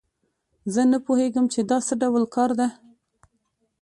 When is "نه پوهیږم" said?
0.91-1.45